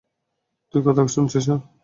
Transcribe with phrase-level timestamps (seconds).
[0.73, 1.55] তুই কথা শুনছিস না।